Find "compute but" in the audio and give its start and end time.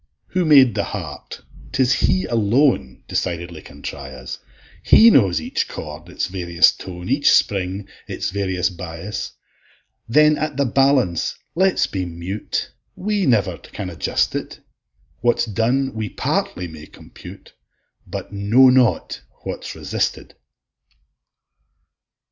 16.87-18.33